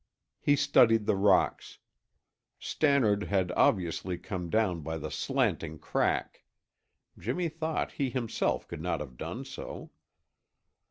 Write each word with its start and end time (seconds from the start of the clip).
He 0.39 0.55
studied 0.55 1.05
the 1.05 1.15
rocks. 1.15 1.77
Stannard 2.57 3.21
had 3.25 3.51
obviously 3.51 4.17
come 4.17 4.49
down 4.49 4.81
by 4.81 4.97
the 4.97 5.11
slanting 5.11 5.77
crack; 5.77 6.41
Jimmy 7.19 7.49
thought 7.49 7.91
he 7.91 8.09
himself 8.09 8.67
could 8.67 8.81
not 8.81 8.99
have 8.99 9.15
done 9.15 9.45
so. 9.45 9.91